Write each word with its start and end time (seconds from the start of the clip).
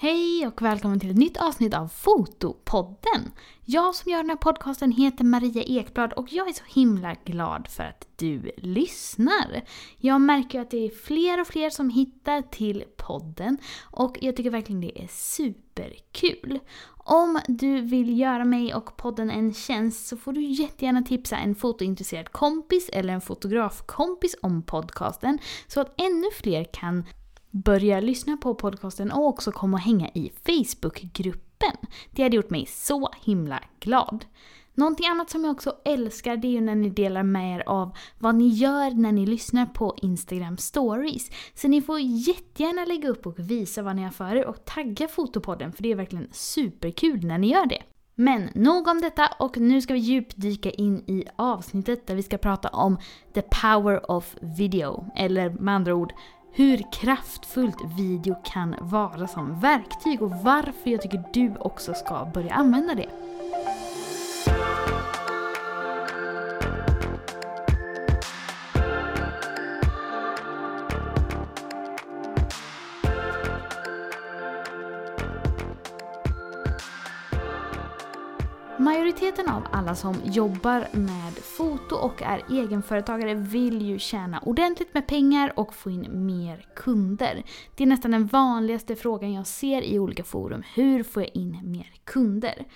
Hej 0.00 0.46
och 0.46 0.62
välkommen 0.62 1.00
till 1.00 1.10
ett 1.10 1.16
nytt 1.16 1.36
avsnitt 1.36 1.74
av 1.74 1.88
Fotopodden. 1.88 3.32
Jag 3.64 3.94
som 3.94 4.12
gör 4.12 4.18
den 4.18 4.30
här 4.30 4.36
podcasten 4.36 4.92
heter 4.92 5.24
Maria 5.24 5.62
Ekblad 5.62 6.12
och 6.12 6.32
jag 6.32 6.48
är 6.48 6.52
så 6.52 6.64
himla 6.66 7.16
glad 7.24 7.68
för 7.68 7.82
att 7.82 8.08
du 8.16 8.50
lyssnar. 8.56 9.62
Jag 9.96 10.20
märker 10.20 10.60
att 10.60 10.70
det 10.70 10.86
är 10.86 10.90
fler 10.90 11.40
och 11.40 11.46
fler 11.46 11.70
som 11.70 11.90
hittar 11.90 12.42
till 12.42 12.84
podden 12.96 13.58
och 13.82 14.18
jag 14.20 14.36
tycker 14.36 14.50
verkligen 14.50 14.80
det 14.80 15.02
är 15.02 15.08
superkul. 15.10 16.58
Om 16.96 17.40
du 17.48 17.80
vill 17.80 18.18
göra 18.18 18.44
mig 18.44 18.74
och 18.74 18.96
podden 18.96 19.30
en 19.30 19.54
tjänst 19.54 20.06
så 20.06 20.16
får 20.16 20.32
du 20.32 20.42
jättegärna 20.42 21.02
tipsa 21.02 21.36
en 21.36 21.54
fotointresserad 21.54 22.32
kompis 22.32 22.90
eller 22.92 23.12
en 23.12 23.20
fotografkompis 23.20 24.36
om 24.42 24.62
podcasten 24.62 25.38
så 25.66 25.80
att 25.80 26.00
ännu 26.00 26.26
fler 26.40 26.64
kan 26.64 27.04
börja 27.50 28.00
lyssna 28.00 28.36
på 28.36 28.54
podcasten 28.54 29.12
och 29.12 29.26
också 29.26 29.52
komma 29.52 29.76
och 29.76 29.80
hänga 29.80 30.08
i 30.08 30.32
Facebookgruppen. 30.46 31.76
Det 32.10 32.22
hade 32.22 32.36
gjort 32.36 32.50
mig 32.50 32.66
så 32.66 33.10
himla 33.24 33.60
glad. 33.80 34.24
Någonting 34.74 35.06
annat 35.06 35.30
som 35.30 35.44
jag 35.44 35.52
också 35.52 35.76
älskar 35.84 36.36
det 36.36 36.48
är 36.48 36.52
ju 36.52 36.60
när 36.60 36.74
ni 36.74 36.90
delar 36.90 37.22
med 37.22 37.56
er 37.56 37.62
av 37.66 37.96
vad 38.18 38.34
ni 38.34 38.48
gör 38.48 38.90
när 38.90 39.12
ni 39.12 39.26
lyssnar 39.26 39.66
på 39.66 39.96
Instagram 40.02 40.56
stories. 40.56 41.30
Så 41.54 41.68
ni 41.68 41.82
får 41.82 42.00
jättegärna 42.00 42.84
lägga 42.84 43.08
upp 43.08 43.26
och 43.26 43.38
visa 43.38 43.82
vad 43.82 43.96
ni 43.96 44.02
har 44.02 44.10
för 44.10 44.36
er 44.36 44.46
och 44.46 44.64
tagga 44.64 45.08
fotopodden 45.08 45.72
för 45.72 45.82
det 45.82 45.92
är 45.92 45.96
verkligen 45.96 46.28
superkul 46.32 47.24
när 47.24 47.38
ni 47.38 47.50
gör 47.50 47.66
det. 47.66 47.82
Men 48.14 48.50
nog 48.54 48.88
om 48.88 49.00
detta 49.00 49.26
och 49.38 49.56
nu 49.56 49.80
ska 49.80 49.94
vi 49.94 50.00
djupdyka 50.00 50.70
in 50.70 50.98
i 50.98 51.24
avsnittet 51.36 52.06
där 52.06 52.14
vi 52.14 52.22
ska 52.22 52.38
prata 52.38 52.68
om 52.68 52.98
the 53.34 53.42
power 53.42 54.10
of 54.10 54.36
video. 54.40 55.06
Eller 55.16 55.50
med 55.50 55.74
andra 55.74 55.94
ord, 55.94 56.12
hur 56.58 56.92
kraftfullt 56.92 57.84
video 57.96 58.36
kan 58.44 58.74
vara 58.80 59.26
som 59.26 59.60
verktyg 59.60 60.22
och 60.22 60.30
varför 60.30 60.90
jag 60.90 61.02
tycker 61.02 61.24
du 61.32 61.54
också 61.60 61.94
ska 61.94 62.30
börja 62.34 62.54
använda 62.54 62.94
det. 62.94 63.08
Majoriteten 78.80 79.48
av 79.48 79.66
alla 79.72 79.94
som 79.94 80.16
jobbar 80.24 80.86
med 80.92 81.32
foto 81.32 81.94
och 81.94 82.22
är 82.22 82.42
egenföretagare 82.50 83.34
vill 83.34 83.82
ju 83.82 83.98
tjäna 83.98 84.38
ordentligt 84.38 84.94
med 84.94 85.06
pengar 85.06 85.52
och 85.56 85.74
få 85.74 85.90
in 85.90 86.26
mer 86.26 86.66
kunder. 86.76 87.42
Det 87.76 87.82
är 87.84 87.86
nästan 87.86 88.10
den 88.10 88.26
vanligaste 88.26 88.96
frågan 88.96 89.32
jag 89.32 89.46
ser 89.46 89.82
i 89.82 89.98
olika 89.98 90.24
forum. 90.24 90.62
Hur 90.74 91.02
får 91.02 91.22
jag 91.22 91.36
in 91.36 91.58
mer 91.62 91.92
kunder? 92.04 92.66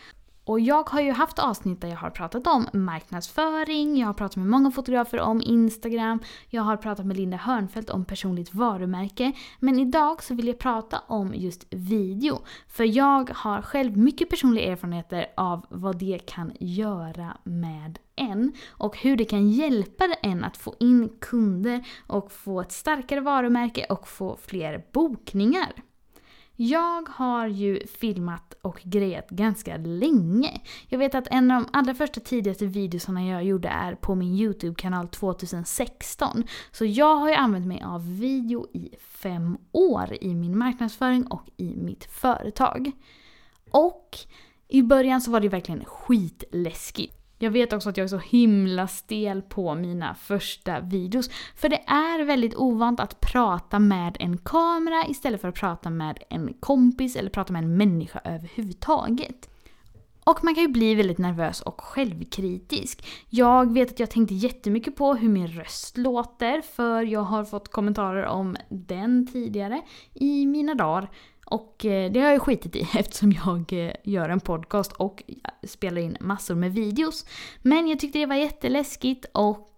Och 0.44 0.60
jag 0.60 0.90
har 0.90 1.00
ju 1.00 1.12
haft 1.12 1.38
avsnitt 1.38 1.80
där 1.80 1.88
jag 1.88 1.96
har 1.96 2.10
pratat 2.10 2.46
om 2.46 2.68
marknadsföring, 2.72 3.96
jag 3.96 4.06
har 4.06 4.14
pratat 4.14 4.36
med 4.36 4.46
många 4.46 4.70
fotografer 4.70 5.20
om 5.20 5.42
Instagram, 5.44 6.20
jag 6.48 6.62
har 6.62 6.76
pratat 6.76 7.06
med 7.06 7.16
Linda 7.16 7.36
Hörnfeldt 7.36 7.90
om 7.90 8.04
personligt 8.04 8.54
varumärke. 8.54 9.32
Men 9.60 9.78
idag 9.78 10.22
så 10.22 10.34
vill 10.34 10.46
jag 10.46 10.58
prata 10.58 10.98
om 11.06 11.34
just 11.34 11.66
video. 11.70 12.42
För 12.68 12.84
jag 12.84 13.30
har 13.34 13.62
själv 13.62 13.96
mycket 13.96 14.30
personliga 14.30 14.72
erfarenheter 14.72 15.26
av 15.36 15.66
vad 15.68 15.98
det 15.98 16.18
kan 16.26 16.52
göra 16.60 17.36
med 17.44 17.98
en 18.16 18.52
och 18.70 18.98
hur 18.98 19.16
det 19.16 19.24
kan 19.24 19.50
hjälpa 19.50 20.04
en 20.22 20.44
att 20.44 20.56
få 20.56 20.74
in 20.80 21.08
kunder 21.20 21.86
och 22.06 22.32
få 22.32 22.60
ett 22.60 22.72
starkare 22.72 23.20
varumärke 23.20 23.86
och 23.88 24.08
få 24.08 24.36
fler 24.36 24.84
bokningar. 24.92 25.72
Jag 26.56 27.08
har 27.08 27.46
ju 27.46 27.86
filmat 27.86 28.54
och 28.62 28.80
grejat 28.84 29.30
ganska 29.30 29.76
länge. 29.76 30.60
Jag 30.88 30.98
vet 30.98 31.14
att 31.14 31.28
en 31.30 31.50
av 31.50 31.62
de 31.62 31.68
allra 31.72 31.94
första 31.94 32.20
tidigaste 32.20 32.66
videorna 32.66 33.26
jag 33.26 33.44
gjorde 33.44 33.68
är 33.68 33.94
på 33.94 34.14
min 34.14 34.34
YouTube-kanal 34.34 35.08
2016. 35.08 36.44
Så 36.72 36.84
jag 36.84 37.16
har 37.16 37.28
ju 37.28 37.34
använt 37.34 37.66
mig 37.66 37.82
av 37.82 38.18
video 38.18 38.66
i 38.72 38.90
fem 38.98 39.58
år 39.72 40.16
i 40.20 40.34
min 40.34 40.58
marknadsföring 40.58 41.26
och 41.26 41.48
i 41.56 41.76
mitt 41.76 42.04
företag. 42.04 42.90
Och 43.70 44.18
i 44.68 44.82
början 44.82 45.20
så 45.20 45.30
var 45.30 45.40
det 45.40 45.48
verkligen 45.48 45.84
skitläskigt. 45.84 47.21
Jag 47.42 47.50
vet 47.50 47.72
också 47.72 47.88
att 47.88 47.96
jag 47.96 48.04
är 48.04 48.08
så 48.08 48.18
himla 48.18 48.88
stel 48.88 49.42
på 49.42 49.74
mina 49.74 50.14
första 50.14 50.80
videos. 50.80 51.30
För 51.56 51.68
det 51.68 51.82
är 51.86 52.24
väldigt 52.24 52.54
ovant 52.54 53.00
att 53.00 53.20
prata 53.20 53.78
med 53.78 54.16
en 54.20 54.38
kamera 54.38 55.06
istället 55.08 55.40
för 55.40 55.48
att 55.48 55.54
prata 55.54 55.90
med 55.90 56.18
en 56.30 56.54
kompis 56.60 57.16
eller 57.16 57.30
prata 57.30 57.52
med 57.52 57.64
en 57.64 57.76
människa 57.76 58.20
överhuvudtaget. 58.24 59.48
Och 60.24 60.44
man 60.44 60.54
kan 60.54 60.62
ju 60.62 60.68
bli 60.68 60.94
väldigt 60.94 61.18
nervös 61.18 61.60
och 61.60 61.80
självkritisk. 61.80 63.06
Jag 63.28 63.72
vet 63.72 63.90
att 63.90 64.00
jag 64.00 64.10
tänkte 64.10 64.34
jättemycket 64.34 64.96
på 64.96 65.14
hur 65.14 65.28
min 65.28 65.48
röst 65.48 65.96
låter 65.96 66.60
för 66.60 67.02
jag 67.02 67.22
har 67.22 67.44
fått 67.44 67.68
kommentarer 67.68 68.26
om 68.26 68.56
den 68.68 69.26
tidigare 69.32 69.82
i 70.14 70.46
mina 70.46 70.74
dagar. 70.74 71.10
Och 71.52 71.84
eh, 71.84 72.12
det 72.12 72.20
har 72.20 72.30
jag 72.30 72.42
skitit 72.42 72.76
i 72.76 72.80
eftersom 72.94 73.32
jag 73.32 73.72
eh, 73.72 73.92
gör 74.04 74.28
en 74.28 74.40
podcast 74.40 74.92
och 74.92 75.22
spelar 75.66 76.00
in 76.00 76.16
massor 76.20 76.54
med 76.54 76.72
videos. 76.72 77.26
Men 77.62 77.88
jag 77.88 77.98
tyckte 77.98 78.18
det 78.18 78.26
var 78.26 78.34
jätteläskigt 78.34 79.26
och 79.32 79.68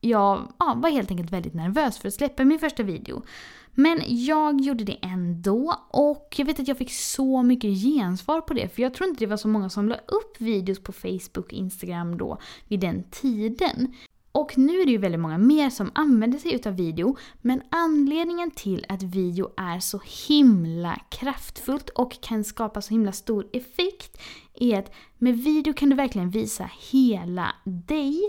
jag 0.00 0.52
ja, 0.58 0.74
var 0.76 0.90
helt 0.90 1.10
enkelt 1.10 1.32
väldigt 1.32 1.54
nervös 1.54 1.98
för 1.98 2.08
att 2.08 2.14
släppa 2.14 2.44
min 2.44 2.58
första 2.58 2.82
video. 2.82 3.22
Men 3.70 4.02
jag 4.06 4.60
gjorde 4.60 4.84
det 4.84 4.98
ändå 5.02 5.74
och 5.90 6.34
jag 6.36 6.46
vet 6.46 6.60
att 6.60 6.68
jag 6.68 6.78
fick 6.78 6.92
så 6.92 7.42
mycket 7.42 7.70
gensvar 7.70 8.40
på 8.40 8.54
det 8.54 8.74
för 8.74 8.82
jag 8.82 8.94
tror 8.94 9.08
inte 9.08 9.24
det 9.24 9.30
var 9.30 9.36
så 9.36 9.48
många 9.48 9.70
som 9.70 9.88
la 9.88 9.94
upp 9.94 10.40
videos 10.40 10.82
på 10.82 10.92
Facebook 10.92 11.46
och 11.46 11.52
Instagram 11.52 12.18
då 12.18 12.38
vid 12.68 12.80
den 12.80 13.02
tiden. 13.10 13.94
Och 14.38 14.58
nu 14.58 14.80
är 14.80 14.86
det 14.86 14.92
ju 14.92 14.98
väldigt 14.98 15.20
många 15.20 15.38
mer 15.38 15.70
som 15.70 15.90
använder 15.94 16.38
sig 16.38 16.54
utav 16.54 16.76
video, 16.76 17.16
men 17.40 17.62
anledningen 17.70 18.50
till 18.50 18.86
att 18.88 19.02
video 19.02 19.50
är 19.56 19.80
så 19.80 20.00
himla 20.28 21.00
kraftfullt 21.10 21.88
och 21.88 22.20
kan 22.22 22.44
skapa 22.44 22.82
så 22.82 22.90
himla 22.90 23.12
stor 23.12 23.46
effekt 23.52 24.18
är 24.54 24.78
att 24.78 24.92
med 25.18 25.38
video 25.38 25.74
kan 25.74 25.90
du 25.90 25.96
verkligen 25.96 26.30
visa 26.30 26.70
hela 26.90 27.54
dig 27.64 28.20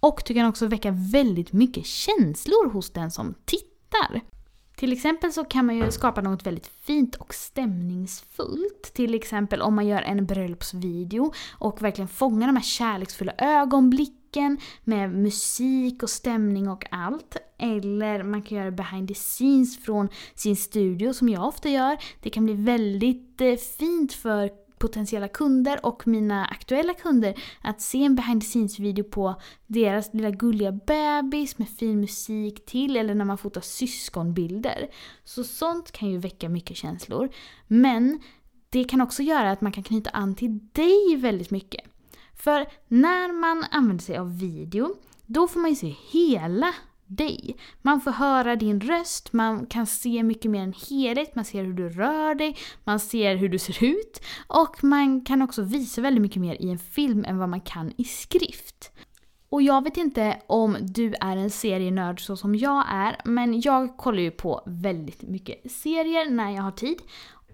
och 0.00 0.22
du 0.26 0.34
kan 0.34 0.46
också 0.46 0.66
väcka 0.66 0.90
väldigt 1.12 1.52
mycket 1.52 1.86
känslor 1.86 2.70
hos 2.70 2.90
den 2.90 3.10
som 3.10 3.34
tittar. 3.44 4.20
Till 4.76 4.92
exempel 4.92 5.32
så 5.32 5.44
kan 5.44 5.66
man 5.66 5.76
ju 5.76 5.90
skapa 5.90 6.20
något 6.20 6.46
väldigt 6.46 6.66
fint 6.66 7.14
och 7.14 7.34
stämningsfullt. 7.34 8.90
Till 8.94 9.14
exempel 9.14 9.62
om 9.62 9.74
man 9.74 9.86
gör 9.86 10.02
en 10.02 10.26
bröllopsvideo 10.26 11.32
och 11.58 11.82
verkligen 11.82 12.08
fångar 12.08 12.46
de 12.46 12.56
här 12.56 12.62
kärleksfulla 12.62 13.32
ögonblicken 13.38 14.17
med 14.84 15.10
musik 15.10 16.02
och 16.02 16.10
stämning 16.10 16.68
och 16.68 16.84
allt. 16.90 17.36
Eller 17.58 18.22
man 18.22 18.42
kan 18.42 18.58
göra 18.58 18.70
behind 18.70 19.08
the 19.08 19.14
scenes 19.14 19.78
från 19.84 20.08
sin 20.34 20.56
studio 20.56 21.12
som 21.12 21.28
jag 21.28 21.48
ofta 21.48 21.68
gör. 21.68 21.96
Det 22.22 22.30
kan 22.30 22.44
bli 22.44 22.54
väldigt 22.54 23.40
eh, 23.40 23.56
fint 23.56 24.12
för 24.12 24.50
potentiella 24.78 25.28
kunder 25.28 25.86
och 25.86 26.08
mina 26.08 26.44
aktuella 26.44 26.94
kunder 26.94 27.34
att 27.62 27.80
se 27.80 28.04
en 28.04 28.14
behind 28.14 28.42
the 28.42 28.46
scenes 28.46 28.78
video 28.78 29.04
på 29.04 29.34
deras 29.66 30.14
lilla 30.14 30.30
gulliga 30.30 30.72
bebis 30.72 31.58
med 31.58 31.68
fin 31.68 32.00
musik 32.00 32.66
till 32.66 32.96
eller 32.96 33.14
när 33.14 33.24
man 33.24 33.38
fotar 33.38 33.60
syskonbilder. 33.60 34.88
Så 35.24 35.44
sånt 35.44 35.92
kan 35.92 36.10
ju 36.10 36.18
väcka 36.18 36.48
mycket 36.48 36.76
känslor. 36.76 37.28
Men 37.66 38.20
det 38.70 38.84
kan 38.84 39.00
också 39.00 39.22
göra 39.22 39.50
att 39.50 39.60
man 39.60 39.72
kan 39.72 39.84
knyta 39.84 40.10
an 40.10 40.34
till 40.34 40.58
dig 40.72 41.16
väldigt 41.16 41.50
mycket. 41.50 41.87
För 42.38 42.66
när 42.88 43.32
man 43.32 43.64
använder 43.70 44.04
sig 44.04 44.18
av 44.18 44.38
video, 44.38 44.94
då 45.26 45.48
får 45.48 45.60
man 45.60 45.70
ju 45.70 45.76
se 45.76 45.94
hela 46.10 46.74
dig. 47.06 47.56
Man 47.82 48.00
får 48.00 48.10
höra 48.10 48.56
din 48.56 48.80
röst, 48.80 49.32
man 49.32 49.66
kan 49.66 49.86
se 49.86 50.22
mycket 50.22 50.50
mer 50.50 50.62
än 50.62 50.74
helhet, 50.90 51.34
man 51.34 51.44
ser 51.44 51.64
hur 51.64 51.72
du 51.72 51.88
rör 51.88 52.34
dig, 52.34 52.56
man 52.84 53.00
ser 53.00 53.36
hur 53.36 53.48
du 53.48 53.58
ser 53.58 53.84
ut 53.84 54.20
och 54.46 54.84
man 54.84 55.24
kan 55.24 55.42
också 55.42 55.62
visa 55.62 56.00
väldigt 56.00 56.22
mycket 56.22 56.42
mer 56.42 56.62
i 56.62 56.70
en 56.70 56.78
film 56.78 57.24
än 57.24 57.38
vad 57.38 57.48
man 57.48 57.60
kan 57.60 57.92
i 57.96 58.04
skrift. 58.04 58.92
Och 59.48 59.62
jag 59.62 59.84
vet 59.84 59.96
inte 59.96 60.42
om 60.46 60.76
du 60.80 61.14
är 61.20 61.36
en 61.36 61.50
serienörd 61.50 62.26
så 62.26 62.36
som 62.36 62.54
jag 62.54 62.84
är, 62.88 63.20
men 63.24 63.60
jag 63.60 63.96
kollar 63.96 64.22
ju 64.22 64.30
på 64.30 64.62
väldigt 64.66 65.22
mycket 65.22 65.70
serier 65.70 66.30
när 66.30 66.50
jag 66.50 66.62
har 66.62 66.70
tid. 66.70 66.98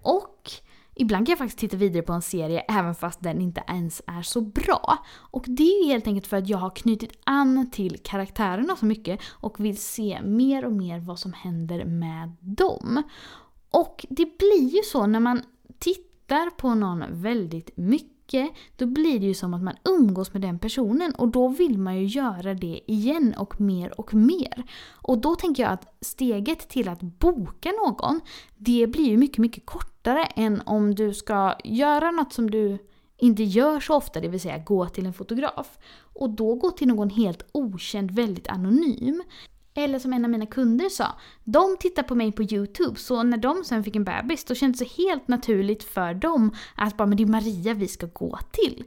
Och 0.01 0.51
Ibland 0.95 1.25
kan 1.25 1.31
jag 1.31 1.37
faktiskt 1.37 1.59
titta 1.59 1.77
vidare 1.77 2.03
på 2.03 2.13
en 2.13 2.21
serie 2.21 2.59
även 2.59 2.95
fast 2.95 3.23
den 3.23 3.41
inte 3.41 3.63
ens 3.67 4.01
är 4.07 4.21
så 4.21 4.41
bra. 4.41 4.97
Och 5.15 5.43
det 5.47 5.63
är 5.63 5.87
helt 5.87 6.07
enkelt 6.07 6.27
för 6.27 6.37
att 6.37 6.49
jag 6.49 6.57
har 6.57 6.75
knutit 6.75 7.19
an 7.23 7.71
till 7.71 7.97
karaktärerna 8.03 8.75
så 8.75 8.85
mycket 8.85 9.19
och 9.31 9.59
vill 9.59 9.77
se 9.77 10.21
mer 10.23 10.65
och 10.65 10.71
mer 10.71 10.99
vad 10.99 11.19
som 11.19 11.33
händer 11.33 11.85
med 11.85 12.31
dem. 12.39 13.03
Och 13.69 14.05
det 14.09 14.37
blir 14.37 14.69
ju 14.75 14.81
så 14.83 15.05
när 15.07 15.19
man 15.19 15.41
tittar 15.79 16.49
på 16.49 16.75
någon 16.75 17.03
väldigt 17.09 17.77
mycket 17.77 18.05
då 18.75 18.85
blir 18.85 19.19
det 19.19 19.25
ju 19.25 19.33
som 19.33 19.53
att 19.53 19.63
man 19.63 19.75
umgås 19.83 20.33
med 20.33 20.41
den 20.41 20.59
personen 20.59 21.15
och 21.15 21.27
då 21.27 21.47
vill 21.47 21.77
man 21.77 21.97
ju 21.97 22.05
göra 22.05 22.53
det 22.53 22.79
igen 22.87 23.33
och 23.37 23.61
mer 23.61 23.99
och 23.99 24.13
mer. 24.13 24.63
Och 24.91 25.17
då 25.17 25.35
tänker 25.35 25.63
jag 25.63 25.71
att 25.71 25.97
steget 26.01 26.69
till 26.69 26.89
att 26.89 27.01
boka 27.01 27.71
någon, 27.71 28.21
det 28.55 28.87
blir 28.87 29.09
ju 29.09 29.17
mycket, 29.17 29.37
mycket 29.37 29.65
kortare 29.65 29.94
smartare 30.05 30.25
än 30.35 30.61
om 30.65 30.95
du 30.95 31.13
ska 31.13 31.55
göra 31.63 32.11
något 32.11 32.33
som 32.33 32.51
du 32.51 32.77
inte 33.17 33.43
gör 33.43 33.79
så 33.79 33.95
ofta, 33.95 34.19
det 34.19 34.27
vill 34.27 34.39
säga 34.39 34.57
gå 34.57 34.85
till 34.89 35.05
en 35.05 35.13
fotograf. 35.13 35.77
Och 36.13 36.29
då 36.29 36.55
gå 36.55 36.71
till 36.71 36.87
någon 36.87 37.09
helt 37.09 37.45
okänd, 37.51 38.11
väldigt 38.11 38.47
anonym. 38.47 39.23
Eller 39.73 39.99
som 39.99 40.13
en 40.13 40.25
av 40.25 40.31
mina 40.31 40.45
kunder 40.45 40.89
sa, 40.89 41.07
de 41.43 41.77
tittar 41.79 42.03
på 42.03 42.15
mig 42.15 42.31
på 42.31 42.43
YouTube 42.43 42.95
så 42.95 43.23
när 43.23 43.37
de 43.37 43.63
sen 43.63 43.83
fick 43.83 43.95
en 43.95 44.03
bebis 44.03 44.45
då 44.45 44.55
kändes 44.55 44.79
det 44.79 45.03
helt 45.03 45.27
naturligt 45.27 45.83
för 45.83 46.13
dem 46.13 46.55
att 46.75 46.97
bara 46.97 47.05
men 47.07 47.17
det 47.17 47.23
är 47.23 47.27
Maria 47.27 47.73
vi 47.73 47.87
ska 47.87 48.07
gå 48.13 48.39
till. 48.51 48.83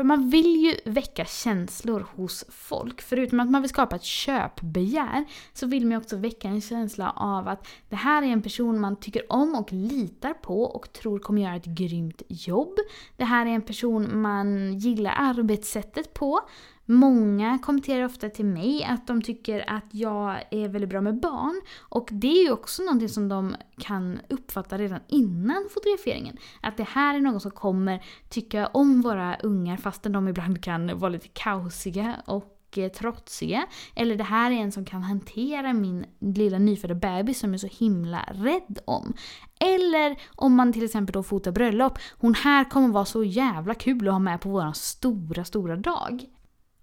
För 0.00 0.04
man 0.04 0.30
vill 0.30 0.56
ju 0.56 0.74
väcka 0.84 1.24
känslor 1.24 2.06
hos 2.16 2.44
folk. 2.48 3.02
Förutom 3.02 3.40
att 3.40 3.50
man 3.50 3.62
vill 3.62 3.68
skapa 3.68 3.96
ett 3.96 4.04
köpbegär 4.04 5.24
så 5.52 5.66
vill 5.66 5.86
man 5.86 5.98
också 5.98 6.16
väcka 6.16 6.48
en 6.48 6.60
känsla 6.60 7.10
av 7.10 7.48
att 7.48 7.68
det 7.88 7.96
här 7.96 8.22
är 8.22 8.26
en 8.26 8.42
person 8.42 8.80
man 8.80 8.96
tycker 8.96 9.32
om 9.32 9.54
och 9.54 9.72
litar 9.72 10.32
på 10.32 10.62
och 10.62 10.92
tror 10.92 11.18
kommer 11.18 11.42
göra 11.42 11.56
ett 11.56 11.64
grymt 11.64 12.22
jobb. 12.28 12.74
Det 13.16 13.24
här 13.24 13.46
är 13.46 13.50
en 13.50 13.62
person 13.62 14.20
man 14.20 14.78
gillar 14.78 15.14
arbetssättet 15.16 16.14
på. 16.14 16.40
Många 16.90 17.58
kommenterar 17.58 18.04
ofta 18.04 18.28
till 18.28 18.44
mig 18.44 18.84
att 18.84 19.06
de 19.06 19.22
tycker 19.22 19.70
att 19.70 19.84
jag 19.90 20.42
är 20.50 20.68
väldigt 20.68 20.90
bra 20.90 21.00
med 21.00 21.20
barn. 21.20 21.60
Och 21.78 22.08
det 22.12 22.40
är 22.40 22.44
ju 22.44 22.50
också 22.50 22.82
någonting 22.82 23.08
som 23.08 23.28
de 23.28 23.54
kan 23.78 24.18
uppfatta 24.28 24.78
redan 24.78 25.00
innan 25.08 25.68
fotograferingen. 25.74 26.36
Att 26.60 26.76
det 26.76 26.88
här 26.88 27.14
är 27.14 27.20
någon 27.20 27.40
som 27.40 27.50
kommer 27.50 28.04
tycka 28.28 28.66
om 28.66 29.02
våra 29.02 29.36
ungar 29.36 29.76
fastän 29.76 30.12
de 30.12 30.28
ibland 30.28 30.64
kan 30.64 30.98
vara 30.98 31.08
lite 31.08 31.28
kaosiga 31.28 32.16
och 32.26 32.78
eh, 32.78 32.88
trotsiga. 32.88 33.66
Eller 33.94 34.16
det 34.16 34.24
här 34.24 34.50
är 34.50 34.54
en 34.54 34.72
som 34.72 34.84
kan 34.84 35.02
hantera 35.02 35.72
min 35.72 36.04
lilla 36.18 36.58
nyfödda 36.58 36.94
bebis 36.94 37.38
som 37.38 37.50
jag 37.50 37.64
är 37.64 37.68
så 37.68 37.84
himla 37.84 38.24
rädd 38.32 38.78
om. 38.84 39.12
Eller 39.58 40.16
om 40.36 40.54
man 40.54 40.72
till 40.72 40.84
exempel 40.84 41.12
då 41.12 41.22
fotar 41.22 41.52
bröllop. 41.52 41.98
Hon 42.18 42.34
här 42.34 42.64
kommer 42.64 42.88
vara 42.88 43.04
så 43.04 43.24
jävla 43.24 43.74
kul 43.74 44.08
att 44.08 44.14
ha 44.14 44.18
med 44.18 44.40
på 44.40 44.48
våran 44.48 44.74
stora, 44.74 45.44
stora 45.44 45.76
dag. 45.76 46.26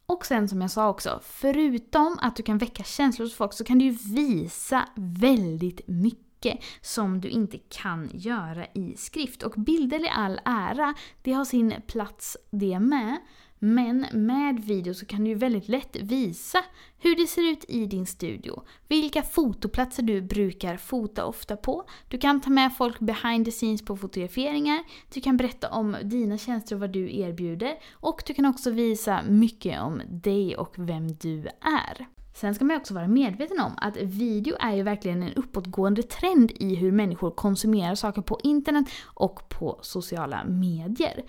Och 0.10 0.26
sen 0.26 0.50
som 0.50 0.62
jag 0.62 0.72
sa 0.72 0.90
också, 0.90 1.20
förutom 1.24 2.20
att 2.22 2.36
du 2.36 2.44
kan 2.44 2.58
väcka 2.58 2.84
känslor 2.84 3.26
hos 3.26 3.36
folk 3.36 3.54
så 3.54 3.64
kan 3.64 3.80
du 3.80 3.86
ju 3.86 3.92
visa 3.92 4.90
väldigt 4.96 5.88
mycket 5.88 6.60
som 6.82 7.22
du 7.22 7.30
inte 7.30 7.58
kan 7.58 8.10
göra 8.14 8.66
i 8.66 8.96
skrift. 8.98 9.44
Och 9.44 9.52
bilder 9.52 10.06
i 10.06 10.10
all 10.10 10.40
ära, 10.46 10.94
det 11.22 11.34
har 11.34 11.46
sin 11.46 11.74
plats 11.88 12.38
det 12.52 12.80
med. 12.80 13.18
Men 13.60 14.06
med 14.12 14.60
video 14.60 14.94
så 14.94 15.06
kan 15.06 15.24
du 15.24 15.30
ju 15.30 15.36
väldigt 15.36 15.68
lätt 15.68 15.96
visa 15.96 16.64
hur 17.00 17.16
det 17.16 17.28
ser 17.28 17.52
ut 17.52 17.66
i 17.68 17.86
din 17.86 18.06
studio. 18.06 18.64
Vilka 18.88 19.22
fotoplatser 19.22 20.04
du 20.04 20.22
brukar 20.22 20.78
fota 20.78 21.26
ofta 21.26 21.58
på. 21.58 21.84
Du 22.08 22.18
kan 22.18 22.42
ta 22.42 22.50
med 22.50 22.76
folk 22.78 23.00
behind 23.00 23.46
the 23.46 23.52
scenes 23.52 23.86
på 23.86 23.98
fotograferingar. 23.98 24.84
Du 25.14 25.22
kan 25.22 25.38
berätta 25.38 25.70
om 25.70 25.96
dina 26.04 26.38
tjänster 26.38 26.76
och 26.76 26.80
vad 26.80 26.92
du 26.92 27.20
erbjuder. 27.20 27.74
Och 27.94 28.24
du 28.28 28.34
kan 28.34 28.46
också 28.46 28.72
visa 28.72 29.22
mycket 29.28 29.82
om 29.82 30.02
dig 30.08 30.58
och 30.58 30.74
vem 30.78 31.08
du 31.08 31.48
är. 31.62 32.08
Sen 32.34 32.56
ska 32.56 32.66
man 32.66 32.78
också 32.78 32.94
vara 32.94 33.08
medveten 33.08 33.60
om 33.60 33.72
att 33.78 33.98
video 33.98 34.56
är 34.60 34.76
ju 34.76 34.84
verkligen 34.84 35.24
en 35.24 35.34
uppåtgående 35.34 36.04
trend 36.04 36.52
i 36.56 36.76
hur 36.76 36.92
människor 36.92 37.32
konsumerar 37.32 37.96
saker 37.96 38.22
på 38.22 38.40
internet 38.44 38.86
och 39.04 39.50
på 39.50 39.80
sociala 39.82 40.44
medier. 40.44 41.24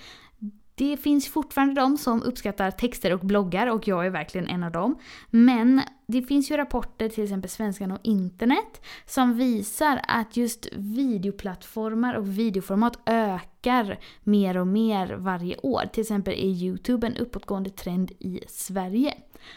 Det 0.79 0.97
finns 0.97 1.29
fortfarande 1.29 1.81
de 1.81 1.99
som 1.99 2.23
uppskattar 2.23 2.71
texter 2.71 3.13
och 3.13 3.21
bloggar 3.21 3.67
och 3.67 3.89
jag 3.89 4.07
är 4.07 4.11
verkligen 4.11 4.49
en 4.49 4.63
av 4.63 4.73
dem. 4.73 4.99
Men 5.31 5.83
det 6.13 6.23
finns 6.23 6.51
ju 6.51 6.57
rapporter, 6.57 7.09
till 7.09 7.25
exempel 7.25 7.51
Svenskan 7.51 7.93
och 7.93 7.99
internet, 8.03 8.81
som 9.07 9.37
visar 9.37 10.01
att 10.09 10.37
just 10.37 10.69
videoplattformar 10.73 12.15
och 12.15 12.39
videoformat 12.39 12.99
ökar 13.07 13.99
mer 14.25 14.57
och 14.57 14.67
mer 14.67 15.15
varje 15.15 15.57
år. 15.57 15.83
Till 15.93 16.01
exempel 16.01 16.35
är 16.35 16.49
Youtube 16.49 17.07
en 17.07 17.17
uppåtgående 17.17 17.71
trend 17.71 18.11
i 18.19 18.41
Sverige. 18.49 19.15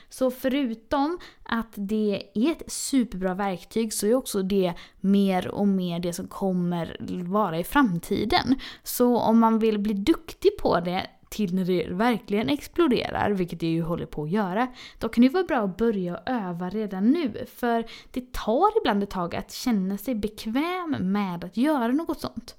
Så 0.09 0.31
förutom 0.31 1.19
att 1.44 1.71
det 1.75 2.24
är 2.33 2.51
ett 2.51 2.71
superbra 2.71 3.33
verktyg 3.33 3.94
så 3.94 4.07
är 4.07 4.13
också 4.13 4.42
det 4.42 4.74
mer 5.00 5.47
och 5.47 5.68
mer 5.68 6.00
det 6.00 6.13
som 6.13 6.27
kommer 6.27 6.97
vara 7.24 7.59
i 7.59 7.63
framtiden. 7.63 8.56
Så 8.83 9.18
om 9.18 9.39
man 9.39 9.59
vill 9.59 9.80
bli 9.80 9.94
duktig 9.94 10.57
på 10.57 10.80
det 10.80 11.07
till 11.31 11.56
när 11.56 11.66
det 11.66 11.88
verkligen 11.89 12.50
exploderar, 12.50 13.31
vilket 13.31 13.60
det 13.60 13.68
ju 13.68 13.81
håller 13.81 14.06
på 14.06 14.24
att 14.24 14.31
göra, 14.31 14.68
då 15.00 15.10
kan 15.10 15.22
det 15.22 15.30
vara 15.30 15.44
bra 15.44 15.57
att 15.57 15.78
börja 15.78 16.19
öva 16.25 16.69
redan 16.69 17.10
nu. 17.10 17.45
För 17.56 17.86
det 18.12 18.33
tar 18.33 18.78
ibland 18.81 19.04
ett 19.04 19.10
tag 19.10 19.36
att 19.36 19.51
känna 19.51 19.98
sig 19.98 20.16
bekväm 20.16 20.95
med 21.00 21.44
att 21.44 21.57
göra 21.57 21.88
något 21.88 22.19
sånt. 22.19 22.56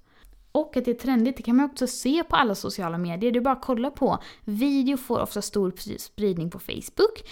Och 0.53 0.77
att 0.77 0.85
det 0.85 0.91
är 0.91 0.95
trendigt, 0.95 1.37
det 1.37 1.43
kan 1.43 1.57
man 1.57 1.67
också 1.67 1.87
se 1.87 2.25
på 2.25 2.37
alla 2.37 2.55
sociala 2.55 2.99
medier. 2.99 3.33
Det 3.33 3.39
är 3.39 3.41
bara 3.41 3.55
att 3.55 3.65
kolla 3.65 3.91
på. 3.91 4.19
Video 4.45 4.97
får 4.97 5.21
ofta 5.21 5.43
stor 5.43 5.99
spridning 5.99 6.51
på 6.51 6.59
Facebook. 6.59 7.23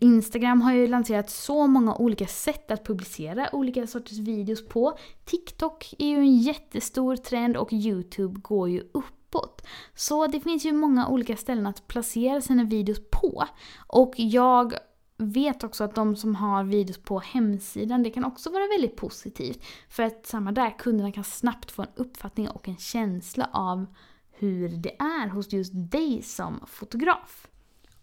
Instagram 0.00 0.60
har 0.60 0.72
ju 0.72 0.86
lanserat 0.86 1.30
så 1.30 1.66
många 1.66 1.96
olika 1.96 2.26
sätt 2.26 2.70
att 2.70 2.84
publicera 2.84 3.48
olika 3.52 3.86
sorters 3.86 4.18
videos 4.18 4.68
på. 4.68 4.98
TikTok 5.24 5.94
är 5.98 6.06
ju 6.06 6.16
en 6.16 6.38
jättestor 6.38 7.16
trend 7.16 7.56
och 7.56 7.72
YouTube 7.72 8.40
går 8.40 8.68
ju 8.68 8.80
upp 8.80 9.21
uppåt. 9.32 9.66
Så 9.94 10.26
det 10.26 10.40
finns 10.40 10.64
ju 10.64 10.72
många 10.72 11.08
olika 11.08 11.36
ställen 11.36 11.66
att 11.66 11.88
placera 11.88 12.40
sina 12.40 12.64
videos 12.64 13.00
på. 13.10 13.44
Och 13.86 14.14
jag 14.16 14.74
vet 15.16 15.64
också 15.64 15.84
att 15.84 15.94
de 15.94 16.16
som 16.16 16.34
har 16.34 16.64
videos 16.64 16.98
på 16.98 17.20
hemsidan, 17.20 18.02
det 18.02 18.10
kan 18.10 18.24
också 18.24 18.50
vara 18.50 18.66
väldigt 18.66 18.96
positivt. 18.96 19.64
För 19.88 20.02
att 20.02 20.26
samma 20.26 20.52
där, 20.52 20.78
kunderna 20.78 21.12
kan 21.12 21.24
snabbt 21.24 21.70
få 21.70 21.82
en 21.82 21.88
uppfattning 21.96 22.48
och 22.48 22.68
en 22.68 22.76
känsla 22.76 23.50
av 23.52 23.86
hur 24.30 24.68
det 24.68 24.96
är 24.98 25.28
hos 25.28 25.52
just 25.52 25.72
dig 25.74 26.22
som 26.22 26.60
fotograf. 26.66 27.48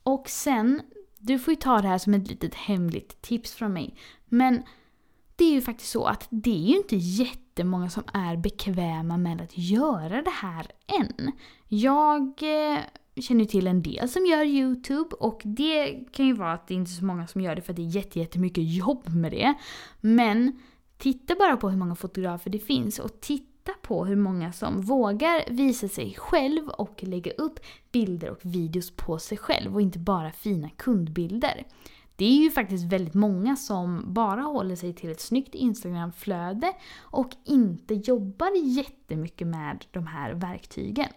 Och 0.04 0.30
sen 0.30 0.82
du 1.18 1.40
får 1.40 1.52
ju 1.52 1.56
ta 1.56 1.82
det 1.82 1.88
här 1.88 1.98
som 1.98 2.14
ett 2.14 2.30
litet 2.30 2.56
hemligt 2.56 3.22
tips 3.22 3.54
från 3.54 3.74
mig. 3.74 3.96
Men 4.26 4.64
det 5.40 5.46
är 5.46 5.52
ju 5.52 5.62
faktiskt 5.62 5.92
så 5.92 6.06
att 6.06 6.28
det 6.30 6.52
är 6.52 6.70
ju 6.70 6.78
inte 6.78 6.96
jättemånga 6.96 7.90
som 7.90 8.04
är 8.14 8.38
bekväma 8.38 9.18
med 9.18 9.42
att 9.42 9.58
göra 9.58 10.22
det 10.22 10.30
här 10.30 10.68
än. 10.88 11.32
Jag 11.68 12.22
eh, 12.22 12.80
känner 13.22 13.42
ju 13.42 13.46
till 13.46 13.68
en 13.68 13.82
del 13.82 14.10
som 14.10 14.26
gör 14.26 14.44
YouTube 14.44 15.16
och 15.16 15.42
det 15.46 16.00
kan 16.12 16.26
ju 16.26 16.34
vara 16.34 16.54
att 16.54 16.68
det 16.68 16.74
inte 16.74 16.92
är 16.92 16.94
så 16.94 17.06
många 17.06 17.28
som 17.28 17.42
gör 17.42 17.56
det 17.56 17.62
för 17.62 17.74
att 17.74 17.76
det 17.76 17.82
är 17.82 18.18
jättemycket 18.18 18.64
jobb 18.64 19.10
med 19.16 19.32
det. 19.32 19.54
Men 20.02 20.60
titta 20.98 21.36
bara 21.36 21.58
på 21.58 21.70
hur 21.70 21.78
många 21.78 21.96
fotografer 21.96 22.50
det 22.50 22.60
finns 22.60 23.00
och 23.00 23.22
titta 23.22 23.72
på 23.82 24.06
hur 24.06 24.16
många 24.16 24.54
som 24.54 24.82
vågar 24.82 25.54
visa 25.54 25.88
sig 25.88 26.16
själv 26.18 26.70
och 26.70 27.04
lägga 27.04 27.32
upp 27.32 27.60
bilder 27.92 28.30
och 28.30 28.40
videos 28.42 28.92
på 28.92 29.20
sig 29.20 29.38
själv 29.38 29.76
och 29.76 29.82
inte 29.82 30.00
bara 30.00 30.32
fina 30.32 30.70
kundbilder. 30.70 31.66
Det 32.20 32.26
är 32.26 32.44
ju 32.44 32.52
faktiskt 32.52 32.84
väldigt 32.84 33.14
många 33.14 33.56
som 33.56 34.14
bara 34.14 34.42
håller 34.42 34.76
sig 34.76 34.94
till 34.94 35.12
ett 35.12 35.22
snyggt 35.22 35.56
Instagramflöde 35.56 36.74
och 37.00 37.30
inte 37.46 37.94
jobbar 37.94 38.52
jättemycket 38.66 39.48
med 39.48 39.86
de 39.92 40.08
här 40.08 40.34
verktygen. 40.34 41.10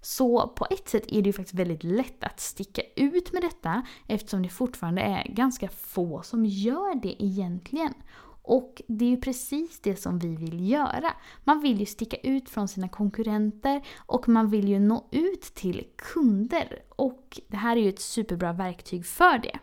Så 0.00 0.48
på 0.48 0.66
ett 0.70 0.88
sätt 0.88 1.04
är 1.08 1.22
det 1.22 1.28
ju 1.28 1.32
faktiskt 1.32 1.58
väldigt 1.58 1.84
lätt 1.84 2.24
att 2.24 2.40
sticka 2.40 2.82
ut 2.96 3.32
med 3.32 3.42
detta 3.42 3.82
eftersom 4.06 4.42
det 4.42 4.48
fortfarande 4.48 5.02
är 5.02 5.28
ganska 5.28 5.68
få 5.68 6.22
som 6.22 6.46
gör 6.46 7.00
det 7.02 7.24
egentligen. 7.24 7.94
Och 8.42 8.82
det 8.88 9.04
är 9.04 9.10
ju 9.10 9.20
precis 9.20 9.80
det 9.80 9.96
som 9.96 10.18
vi 10.18 10.36
vill 10.36 10.70
göra. 10.70 11.12
Man 11.44 11.60
vill 11.60 11.80
ju 11.80 11.86
sticka 11.86 12.16
ut 12.16 12.50
från 12.50 12.68
sina 12.68 12.88
konkurrenter 12.88 13.82
och 13.98 14.28
man 14.28 14.50
vill 14.50 14.68
ju 14.68 14.78
nå 14.78 15.08
ut 15.10 15.42
till 15.42 15.86
kunder. 15.96 16.82
Och 16.88 17.40
det 17.48 17.56
här 17.56 17.76
är 17.76 17.80
ju 17.80 17.88
ett 17.88 18.00
superbra 18.00 18.52
verktyg 18.52 19.06
för 19.06 19.38
det. 19.38 19.58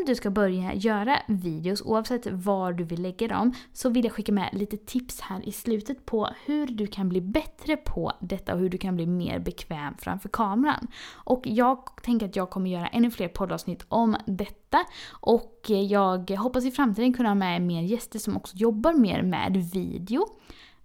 Om 0.00 0.06
du 0.06 0.14
ska 0.14 0.30
börja 0.30 0.74
göra 0.74 1.22
videos, 1.26 1.82
oavsett 1.82 2.26
var 2.26 2.72
du 2.72 2.84
vill 2.84 3.02
lägga 3.02 3.28
dem, 3.28 3.54
så 3.72 3.88
vill 3.88 4.04
jag 4.04 4.12
skicka 4.12 4.32
med 4.32 4.48
lite 4.52 4.76
tips 4.76 5.20
här 5.20 5.48
i 5.48 5.52
slutet 5.52 6.06
på 6.06 6.28
hur 6.44 6.66
du 6.66 6.86
kan 6.86 7.08
bli 7.08 7.20
bättre 7.20 7.76
på 7.76 8.12
detta 8.20 8.54
och 8.54 8.60
hur 8.60 8.68
du 8.68 8.78
kan 8.78 8.96
bli 8.96 9.06
mer 9.06 9.38
bekväm 9.38 9.94
framför 9.98 10.28
kameran. 10.28 10.86
Och 11.12 11.42
jag 11.44 11.88
tänker 12.02 12.26
att 12.26 12.36
jag 12.36 12.50
kommer 12.50 12.70
göra 12.70 12.86
ännu 12.86 13.10
fler 13.10 13.28
poddavsnitt 13.28 13.84
om 13.88 14.16
detta 14.26 14.84
och 15.10 15.60
jag 15.88 16.30
hoppas 16.30 16.64
i 16.64 16.70
framtiden 16.70 17.12
kunna 17.12 17.28
ha 17.28 17.34
med 17.34 17.62
mer 17.62 17.82
gäster 17.82 18.18
som 18.18 18.36
också 18.36 18.56
jobbar 18.56 18.92
mer 18.92 19.22
med 19.22 19.56
video. 19.72 20.26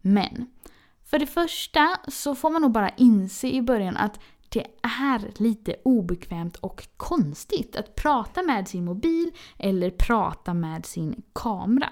Men 0.01 0.47
för 1.03 1.19
det 1.19 1.27
första 1.27 1.97
så 2.07 2.35
får 2.35 2.49
man 2.49 2.61
nog 2.61 2.71
bara 2.71 2.89
inse 2.89 3.47
i 3.47 3.61
början 3.61 3.97
att 3.97 4.19
det 4.55 4.67
är 4.81 5.41
lite 5.41 5.75
obekvämt 5.83 6.55
och 6.55 6.87
konstigt 6.97 7.75
att 7.75 7.95
prata 7.95 8.43
med 8.43 8.67
sin 8.67 8.85
mobil 8.85 9.31
eller 9.57 9.89
prata 9.89 10.53
med 10.53 10.85
sin 10.85 11.23
kamera. 11.33 11.89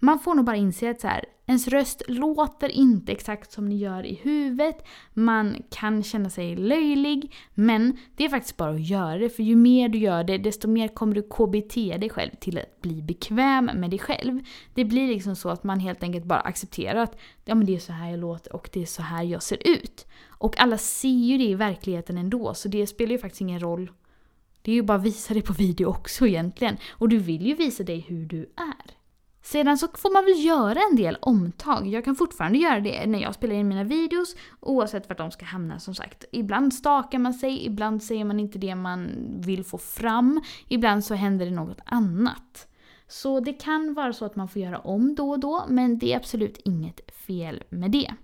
Man 0.00 0.18
får 0.18 0.34
nog 0.34 0.44
bara 0.44 0.56
inse 0.56 0.90
att 0.90 1.00
så 1.00 1.08
här, 1.08 1.24
ens 1.46 1.68
röst 1.68 2.02
låter 2.08 2.68
inte 2.68 3.12
exakt 3.12 3.52
som 3.52 3.68
ni 3.68 3.76
gör 3.76 4.06
i 4.06 4.14
huvudet. 4.14 4.86
Man 5.12 5.62
kan 5.70 6.02
känna 6.02 6.30
sig 6.30 6.56
löjlig. 6.56 7.34
Men 7.54 7.96
det 8.16 8.24
är 8.24 8.28
faktiskt 8.28 8.56
bara 8.56 8.70
att 8.70 8.88
göra 8.88 9.18
det. 9.18 9.30
För 9.30 9.42
ju 9.42 9.56
mer 9.56 9.88
du 9.88 9.98
gör 9.98 10.24
det, 10.24 10.38
desto 10.38 10.68
mer 10.68 10.88
kommer 10.88 11.14
du 11.14 11.22
KBT 11.22 11.74
dig 11.74 12.10
själv 12.10 12.30
till 12.40 12.58
att 12.58 12.80
bli 12.80 13.02
bekväm 13.02 13.64
med 13.64 13.90
dig 13.90 13.98
själv. 13.98 14.40
Det 14.74 14.84
blir 14.84 15.08
liksom 15.08 15.36
så 15.36 15.48
att 15.48 15.64
man 15.64 15.80
helt 15.80 16.02
enkelt 16.02 16.24
bara 16.24 16.40
accepterar 16.40 17.00
att 17.00 17.18
ja, 17.44 17.54
men 17.54 17.66
det 17.66 17.74
är 17.74 17.78
så 17.78 17.92
här 17.92 18.10
jag 18.10 18.20
låter 18.20 18.52
och 18.54 18.70
det 18.72 18.82
är 18.82 18.86
så 18.86 19.02
här 19.02 19.22
jag 19.22 19.42
ser 19.42 19.68
ut. 19.68 20.06
Och 20.38 20.60
alla 20.60 20.78
ser 20.78 21.08
ju 21.08 21.38
det 21.38 21.44
i 21.44 21.54
verkligheten 21.54 22.18
ändå, 22.18 22.54
så 22.54 22.68
det 22.68 22.86
spelar 22.86 23.12
ju 23.12 23.18
faktiskt 23.18 23.40
ingen 23.40 23.60
roll. 23.60 23.90
Det 24.62 24.70
är 24.70 24.74
ju 24.74 24.82
bara 24.82 24.98
att 24.98 25.04
visa 25.04 25.34
det 25.34 25.42
på 25.42 25.52
video 25.52 25.86
också 25.88 26.26
egentligen. 26.26 26.76
Och 26.90 27.08
du 27.08 27.18
vill 27.18 27.46
ju 27.46 27.54
visa 27.54 27.82
dig 27.82 28.00
hur 28.08 28.26
du 28.26 28.40
är. 28.56 28.98
Sedan 29.42 29.78
så 29.78 29.88
får 29.94 30.12
man 30.12 30.24
väl 30.24 30.44
göra 30.44 30.80
en 30.90 30.96
del 30.96 31.18
omtag. 31.20 31.86
Jag 31.86 32.04
kan 32.04 32.16
fortfarande 32.16 32.58
göra 32.58 32.80
det 32.80 33.06
när 33.06 33.18
jag 33.18 33.34
spelar 33.34 33.54
in 33.54 33.68
mina 33.68 33.84
videos 33.84 34.36
oavsett 34.60 35.08
vart 35.08 35.18
de 35.18 35.30
ska 35.30 35.44
hamna 35.44 35.78
som 35.78 35.94
sagt. 35.94 36.24
Ibland 36.32 36.74
stakar 36.74 37.18
man 37.18 37.34
sig, 37.34 37.66
ibland 37.66 38.02
säger 38.02 38.24
man 38.24 38.40
inte 38.40 38.58
det 38.58 38.74
man 38.74 39.10
vill 39.40 39.64
få 39.64 39.78
fram, 39.78 40.40
ibland 40.68 41.04
så 41.04 41.14
händer 41.14 41.46
det 41.46 41.52
något 41.52 41.80
annat. 41.84 42.68
Så 43.08 43.40
det 43.40 43.52
kan 43.52 43.94
vara 43.94 44.12
så 44.12 44.24
att 44.24 44.36
man 44.36 44.48
får 44.48 44.62
göra 44.62 44.78
om 44.78 45.14
då 45.14 45.30
och 45.30 45.40
då, 45.40 45.64
men 45.68 45.98
det 45.98 46.12
är 46.12 46.16
absolut 46.16 46.60
inget 46.64 47.00
fel 47.14 47.64
med 47.68 47.90
det. 47.90 48.14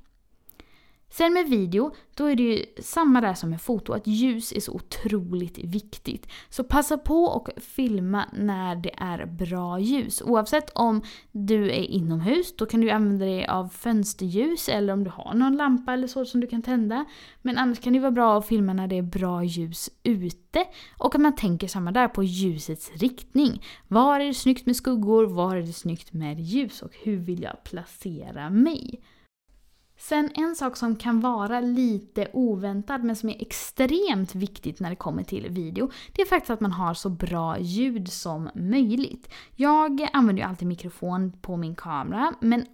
Sen 1.17 1.33
med 1.33 1.49
video, 1.49 1.95
då 2.15 2.27
är 2.27 2.37
det 2.37 2.43
ju 2.43 2.65
samma 2.83 3.21
där 3.21 3.35
som 3.35 3.51
med 3.51 3.61
foto, 3.61 3.93
att 3.93 4.07
ljus 4.07 4.53
är 4.53 4.61
så 4.61 4.73
otroligt 4.73 5.59
viktigt. 5.59 6.29
Så 6.49 6.65
passa 6.65 6.99
på 6.99 7.25
och 7.25 7.49
filma 7.57 8.25
när 8.33 8.77
det 8.77 8.95
är 8.97 9.27
bra 9.27 9.81
ljus. 9.81 10.23
Oavsett 10.23 10.71
om 10.75 11.03
du 11.33 11.71
är 11.71 11.83
inomhus, 11.83 12.57
då 12.57 12.67
kan 12.67 12.81
du 12.81 12.91
använda 12.91 13.25
dig 13.25 13.47
av 13.47 13.69
fönsterljus 13.69 14.69
eller 14.69 14.93
om 14.93 15.05
du 15.05 15.11
har 15.11 15.35
någon 15.35 15.57
lampa 15.57 15.93
eller 15.93 16.07
så 16.07 16.25
som 16.25 16.41
du 16.41 16.47
kan 16.47 16.63
tända. 16.63 17.05
Men 17.43 17.59
annars 17.59 17.81
kan 17.81 17.93
det 17.93 17.99
vara 17.99 18.11
bra 18.11 18.39
att 18.39 18.47
filma 18.47 18.73
när 18.73 18.87
det 18.87 18.99
är 18.99 19.03
bra 19.03 19.45
ljus 19.45 19.91
ute. 20.03 20.65
Och 20.99 21.15
att 21.15 21.21
man 21.21 21.37
tänker 21.37 21.69
samma 21.69 21.93
där 21.93 22.09
på 22.09 22.23
ljusets 22.23 22.93
riktning. 22.95 23.63
Var 23.89 24.21
är 24.21 24.25
det 24.25 24.35
snyggt 24.35 24.67
med 24.67 24.77
skuggor? 24.77 25.25
Var 25.25 25.57
är 25.57 25.63
det 25.63 25.73
snyggt 25.73 26.13
med 26.13 26.41
ljus? 26.41 26.83
Och 26.83 26.93
hur 27.03 27.17
vill 27.17 27.43
jag 27.43 27.65
placera 27.65 28.51
mig? 28.51 29.01
Sen 30.09 30.31
en 30.35 30.57
sak 30.57 30.77
som 30.77 30.97
kan 30.97 31.21
vara 31.21 31.61
lite 31.61 32.29
oväntad 32.33 33.05
men 33.05 33.17
som 33.17 33.29
är 33.29 33.43
extremt 33.43 34.35
viktigt 34.35 34.81
när 34.81 34.91
det 34.91 34.97
kommer 34.97 35.25
till 35.25 35.49
video, 35.51 35.91
det 36.13 36.23
är 36.23 36.27
faktiskt 36.27 36.51
att 36.51 36.61
man 36.61 36.73
har 36.73 36.95
så 36.95 37.09
bra 37.09 37.59
ljud 37.59 38.13
som 38.13 38.51
möjligt. 38.55 39.29
Jag 39.57 40.09
använder 40.13 40.43
ju 40.43 40.49
alltid 40.49 40.69
mikrofon 40.69 41.33
på 41.41 41.57
min 41.57 41.75
kamera, 41.75 42.35
men 42.41 42.67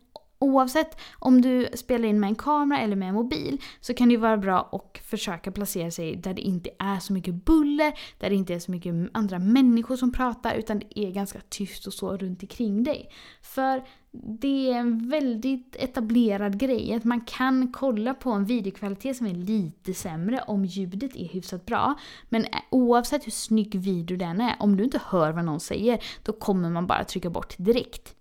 Oavsett 0.43 1.01
om 1.19 1.41
du 1.41 1.69
spelar 1.75 2.09
in 2.09 2.21
med 2.21 2.29
en 2.29 2.35
kamera 2.35 2.81
eller 2.81 2.97
med 2.97 3.09
en 3.09 3.15
mobil 3.15 3.61
så 3.81 3.95
kan 3.95 4.09
det 4.09 4.13
ju 4.13 4.21
vara 4.21 4.37
bra 4.37 4.69
att 4.73 4.99
försöka 5.05 5.53
placera 5.53 5.91
sig 5.91 6.17
där 6.17 6.35
det 6.35 6.43
inte 6.43 6.71
är 6.79 6.99
så 6.99 7.13
mycket 7.13 7.35
buller, 7.35 7.93
där 8.19 8.31
det 8.31 8.37
inte 8.37 8.55
är 8.55 8.59
så 8.59 8.71
mycket 8.71 8.95
andra 9.13 9.39
människor 9.39 9.97
som 9.97 10.13
pratar 10.13 10.55
utan 10.55 10.79
det 10.79 10.99
är 10.99 11.11
ganska 11.11 11.41
tyst 11.49 11.87
och 11.87 11.93
så 11.93 12.17
runt 12.17 12.43
omkring 12.43 12.85
dig. 12.85 13.11
För 13.43 13.85
det 14.13 14.73
är 14.73 14.79
en 14.79 15.09
väldigt 15.09 15.77
etablerad 15.79 16.59
grej 16.59 16.95
att 16.95 17.05
man 17.05 17.21
kan 17.21 17.73
kolla 17.73 18.15
på 18.15 18.31
en 18.31 18.45
videokvalitet 18.45 19.17
som 19.17 19.27
är 19.27 19.35
lite 19.35 19.95
sämre 19.95 20.45
om 20.47 20.65
ljudet 20.65 21.17
är 21.17 21.29
hyfsat 21.29 21.67
bra. 21.67 21.95
Men 22.29 22.47
oavsett 22.71 23.27
hur 23.27 23.33
snygg 23.33 23.81
video 23.81 24.17
den 24.17 24.41
är, 24.41 24.57
om 24.59 24.77
du 24.77 24.85
inte 24.85 25.01
hör 25.07 25.33
vad 25.33 25.45
någon 25.45 25.61
säger, 25.61 26.03
då 26.23 26.33
kommer 26.33 26.71
man 26.71 26.87
bara 26.87 27.05
trycka 27.05 27.31
bort 27.31 27.55
direkt. 27.59 28.15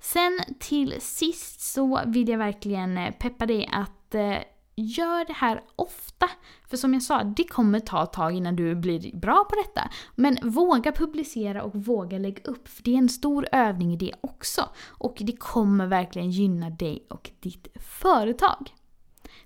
Sen 0.00 0.40
till 0.58 1.00
sist 1.00 1.60
så 1.60 2.00
vill 2.06 2.28
jag 2.28 2.38
verkligen 2.38 2.98
eh, 2.98 3.10
peppa 3.10 3.46
dig 3.46 3.68
att 3.72 4.14
eh, 4.14 4.38
gör 4.76 5.24
det 5.24 5.32
här 5.32 5.62
ofta. 5.76 6.30
För 6.68 6.76
som 6.76 6.94
jag 6.94 7.02
sa, 7.02 7.22
det 7.24 7.44
kommer 7.44 7.80
ta 7.80 8.02
ett 8.02 8.12
tag 8.12 8.36
innan 8.36 8.56
du 8.56 8.74
blir 8.74 9.16
bra 9.16 9.44
på 9.50 9.56
detta. 9.56 9.90
Men 10.14 10.38
våga 10.42 10.92
publicera 10.92 11.62
och 11.62 11.74
våga 11.74 12.18
lägga 12.18 12.42
upp, 12.42 12.68
för 12.68 12.82
det 12.82 12.94
är 12.94 12.98
en 12.98 13.08
stor 13.08 13.46
övning 13.52 13.92
i 13.92 13.96
det 13.96 14.12
också. 14.20 14.68
Och 14.88 15.16
det 15.20 15.36
kommer 15.36 15.86
verkligen 15.86 16.30
gynna 16.30 16.70
dig 16.70 17.06
och 17.10 17.30
ditt 17.40 17.68
företag. 17.80 18.72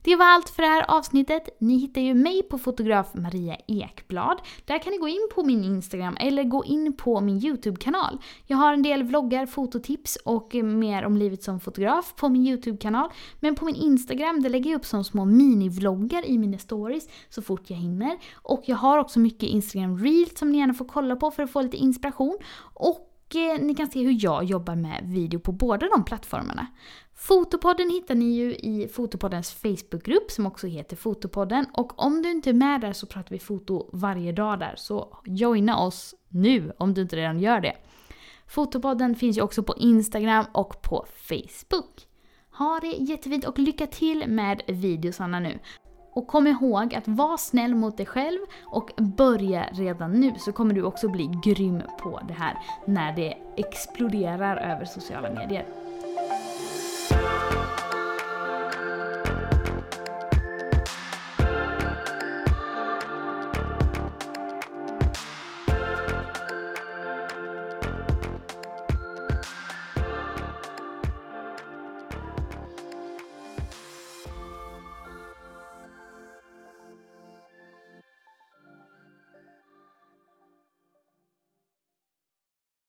Det 0.04 0.16
var 0.16 0.26
allt 0.26 0.48
för 0.48 0.62
det 0.62 0.68
här 0.68 0.90
avsnittet. 0.90 1.48
Ni 1.58 1.76
hittar 1.78 2.00
ju 2.00 2.14
mig 2.14 2.42
på 2.42 2.58
fotograf 2.58 3.14
Maria 3.14 3.56
Ekblad. 3.66 4.40
Där 4.64 4.78
kan 4.78 4.92
ni 4.92 4.98
gå 4.98 5.08
in 5.08 5.28
på 5.34 5.44
min 5.44 5.64
Instagram 5.64 6.16
eller 6.20 6.44
gå 6.44 6.64
in 6.64 6.96
på 6.96 7.20
min 7.20 7.44
YouTube-kanal. 7.44 8.18
Jag 8.46 8.56
har 8.56 8.72
en 8.72 8.82
del 8.82 9.02
vloggar, 9.02 9.46
fototips 9.46 10.16
och 10.24 10.54
mer 10.54 11.04
om 11.04 11.16
livet 11.16 11.42
som 11.42 11.60
fotograf 11.60 12.14
på 12.16 12.28
min 12.28 12.46
YouTube-kanal. 12.46 13.10
Men 13.40 13.54
på 13.54 13.64
min 13.64 13.74
Instagram 13.74 14.42
där 14.42 14.50
lägger 14.50 14.70
jag 14.70 14.78
upp 14.78 14.86
som 14.86 15.04
små 15.04 15.24
minivloggar 15.24 16.26
i 16.26 16.38
mina 16.38 16.58
stories 16.58 17.08
så 17.28 17.42
fort 17.42 17.70
jag 17.70 17.76
hinner. 17.76 18.18
Och 18.34 18.62
jag 18.66 18.76
har 18.76 18.98
också 18.98 19.18
mycket 19.18 19.48
Instagram 19.48 19.98
Reels 19.98 20.38
som 20.38 20.50
ni 20.50 20.58
gärna 20.58 20.74
får 20.74 20.84
kolla 20.84 21.16
på 21.16 21.30
för 21.30 21.42
att 21.42 21.50
få 21.50 21.62
lite 21.62 21.76
inspiration. 21.76 22.38
Och 22.74 23.10
eh, 23.34 23.60
ni 23.60 23.74
kan 23.74 23.90
se 23.90 24.02
hur 24.02 24.24
jag 24.24 24.44
jobbar 24.44 24.74
med 24.74 25.00
video 25.04 25.40
på 25.40 25.52
båda 25.52 25.88
de 25.88 26.04
plattformarna. 26.04 26.66
Fotopodden 27.16 27.90
hittar 27.90 28.14
ni 28.14 28.24
ju 28.24 28.54
i 28.54 28.88
Fotopoddens 28.88 29.52
Facebookgrupp 29.52 30.30
som 30.30 30.46
också 30.46 30.66
heter 30.66 30.96
Fotopodden. 30.96 31.66
Och 31.72 32.02
om 32.04 32.22
du 32.22 32.30
inte 32.30 32.50
är 32.50 32.54
med 32.54 32.80
där 32.80 32.92
så 32.92 33.06
pratar 33.06 33.30
vi 33.30 33.38
foto 33.38 33.90
varje 33.92 34.32
dag 34.32 34.58
där. 34.58 34.74
Så 34.76 35.18
joina 35.24 35.78
oss 35.78 36.14
nu 36.28 36.72
om 36.78 36.94
du 36.94 37.02
inte 37.02 37.16
redan 37.16 37.40
gör 37.40 37.60
det. 37.60 37.76
Fotopodden 38.46 39.14
finns 39.14 39.38
ju 39.38 39.42
också 39.42 39.62
på 39.62 39.74
Instagram 39.76 40.44
och 40.52 40.82
på 40.82 41.06
Facebook. 41.14 42.08
Ha 42.58 42.80
det 42.80 42.88
jättefint 42.88 43.44
och 43.44 43.58
lycka 43.58 43.86
till 43.86 44.24
med 44.28 44.62
videosarna 44.66 45.40
nu. 45.40 45.58
Och 46.12 46.26
kom 46.26 46.46
ihåg 46.46 46.94
att 46.94 47.08
vara 47.08 47.36
snäll 47.36 47.74
mot 47.74 47.96
dig 47.96 48.06
själv 48.06 48.38
och 48.64 48.90
börja 48.96 49.68
redan 49.72 50.12
nu 50.12 50.34
så 50.38 50.52
kommer 50.52 50.74
du 50.74 50.82
också 50.82 51.08
bli 51.08 51.30
grym 51.44 51.82
på 51.98 52.20
det 52.28 52.34
här 52.34 52.58
när 52.86 53.16
det 53.16 53.36
exploderar 53.56 54.56
över 54.56 54.84
sociala 54.84 55.30
medier. 55.30 55.83
thank 59.24 59.40
you 59.40 59.53